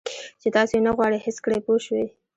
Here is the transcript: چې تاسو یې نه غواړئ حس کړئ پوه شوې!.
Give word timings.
چې 0.41 0.47
تاسو 0.55 0.73
یې 0.77 0.81
نه 0.87 0.91
غواړئ 0.97 1.19
حس 1.25 1.37
کړئ 1.45 1.59
پوه 1.65 1.79
شوې!. 1.85 2.05